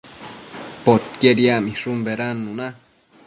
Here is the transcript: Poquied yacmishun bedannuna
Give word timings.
Poquied 0.85 1.37
yacmishun 1.45 1.99
bedannuna 2.05 2.67